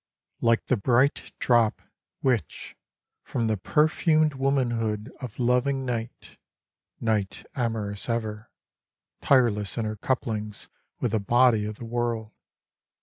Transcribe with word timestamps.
LIKE 0.41 0.65
the 0.65 0.77
bright 0.77 1.31
drop 1.37 1.79
Which, 2.21 2.75
from 3.21 3.45
the 3.45 3.55
perfumed 3.55 4.33
womanhood 4.33 5.11
Of 5.21 5.37
loving 5.39 5.85
night, 5.85 6.39
Night 6.99 7.45
amorous 7.53 8.09
ever. 8.09 8.49
Tireless 9.21 9.77
in 9.77 9.85
her 9.85 9.97
couplings 9.97 10.69
With 10.99 11.11
the 11.11 11.19
body 11.19 11.65
of 11.65 11.75
the 11.75 11.85
world. 11.85 12.31